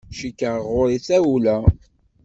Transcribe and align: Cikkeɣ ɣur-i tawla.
Cikkeɣ 0.17 0.55
ɣur-i 0.71 0.97
tawla. 1.07 1.57